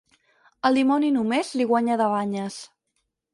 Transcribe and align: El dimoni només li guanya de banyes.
El 0.69 0.79
dimoni 0.79 1.11
només 1.17 1.51
li 1.61 1.67
guanya 1.73 1.99
de 2.03 2.09
banyes. 2.15 2.57